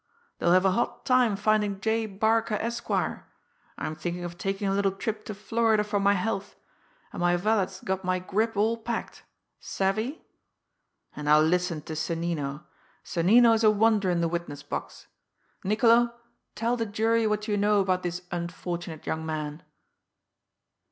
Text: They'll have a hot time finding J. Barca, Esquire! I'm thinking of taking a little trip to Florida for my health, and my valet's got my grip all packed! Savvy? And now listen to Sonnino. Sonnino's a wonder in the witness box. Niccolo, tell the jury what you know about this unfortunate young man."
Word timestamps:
They'll 0.39 0.53
have 0.53 0.65
a 0.65 0.71
hot 0.71 1.05
time 1.05 1.35
finding 1.35 1.79
J. 1.79 2.07
Barca, 2.07 2.59
Esquire! 2.59 3.27
I'm 3.77 3.93
thinking 3.93 4.23
of 4.23 4.35
taking 4.35 4.67
a 4.67 4.73
little 4.73 4.93
trip 4.93 5.23
to 5.25 5.35
Florida 5.35 5.83
for 5.83 5.99
my 5.99 6.13
health, 6.15 6.55
and 7.13 7.19
my 7.19 7.35
valet's 7.35 7.81
got 7.81 8.03
my 8.03 8.17
grip 8.17 8.57
all 8.57 8.77
packed! 8.77 9.21
Savvy? 9.59 10.25
And 11.15 11.25
now 11.25 11.39
listen 11.39 11.83
to 11.83 11.93
Sonnino. 11.95 12.63
Sonnino's 13.03 13.63
a 13.63 13.69
wonder 13.69 14.09
in 14.09 14.21
the 14.21 14.27
witness 14.27 14.63
box. 14.63 15.05
Niccolo, 15.63 16.15
tell 16.55 16.75
the 16.75 16.87
jury 16.87 17.27
what 17.27 17.47
you 17.47 17.55
know 17.55 17.79
about 17.79 18.01
this 18.01 18.23
unfortunate 18.31 19.05
young 19.05 19.23
man." 19.23 19.61